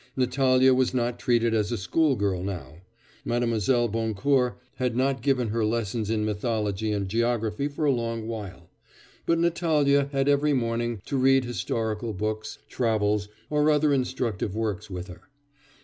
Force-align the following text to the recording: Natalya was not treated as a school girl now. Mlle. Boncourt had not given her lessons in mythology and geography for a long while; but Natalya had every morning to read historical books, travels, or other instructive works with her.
Natalya 0.15 0.73
was 0.73 0.95
not 0.95 1.19
treated 1.19 1.53
as 1.53 1.71
a 1.71 1.77
school 1.77 2.15
girl 2.15 2.41
now. 2.43 2.77
Mlle. 3.23 3.87
Boncourt 3.87 4.57
had 4.77 4.95
not 4.95 5.21
given 5.21 5.49
her 5.49 5.63
lessons 5.63 6.09
in 6.09 6.25
mythology 6.25 6.91
and 6.91 7.07
geography 7.07 7.67
for 7.67 7.85
a 7.85 7.91
long 7.91 8.27
while; 8.27 8.67
but 9.27 9.37
Natalya 9.37 10.09
had 10.11 10.27
every 10.27 10.53
morning 10.53 11.03
to 11.05 11.17
read 11.17 11.45
historical 11.45 12.13
books, 12.13 12.57
travels, 12.67 13.27
or 13.51 13.69
other 13.69 13.93
instructive 13.93 14.55
works 14.55 14.89
with 14.89 15.07
her. 15.07 15.21